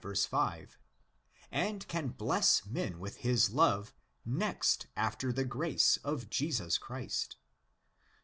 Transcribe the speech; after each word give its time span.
5); 0.29 0.79
and 1.51 1.87
can 1.87 2.07
bless 2.07 2.65
men 2.65 2.97
with 2.99 3.17
his 3.17 3.51
love 3.51 3.93
next 4.25 4.87
after 4.95 5.31
the 5.31 5.45
grace 5.45 5.97
of 5.97 6.27
Jesus 6.27 6.79
Christ 6.79 7.35
(xvi. 7.35 7.99